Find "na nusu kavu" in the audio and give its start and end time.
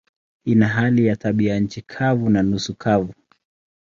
2.29-3.13